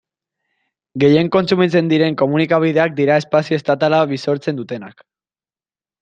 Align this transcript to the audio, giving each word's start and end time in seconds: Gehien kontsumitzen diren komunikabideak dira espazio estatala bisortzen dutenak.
Gehien 1.01 1.27
kontsumitzen 1.33 1.91
diren 1.91 2.17
komunikabideak 2.21 2.95
dira 2.99 3.17
espazio 3.23 3.59
estatala 3.61 3.99
bisortzen 4.13 4.57
dutenak. 4.61 5.05